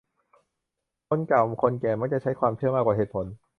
[1.09, 3.25] คนเก่าคนแก่มักจะใช้ความเชื่อมากกว่าเหตุผล